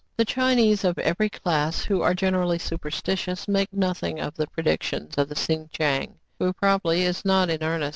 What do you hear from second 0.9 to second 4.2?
every class, who are generally superstitious, make noth ing